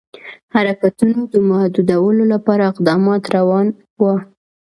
[0.55, 3.67] حرکتونو د محدودولو لپاره اقدامات روان
[4.01, 4.15] وه.